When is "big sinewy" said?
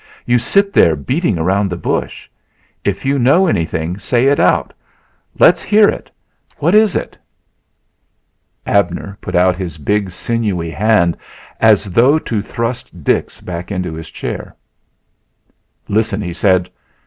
9.77-10.71